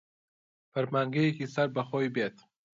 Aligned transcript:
فەرمانگەیەکی 0.71 1.51
سەر 1.53 1.67
بە 1.75 1.83
خۆی 1.89 2.13
بێت 2.15 2.37